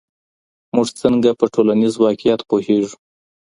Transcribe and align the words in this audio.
موږ 0.75 0.87
څنګه 1.01 1.29
په 1.39 1.45
ټولنيز 1.53 1.93
واقعيت 2.03 2.41
پوهېږو؟ 2.49 2.95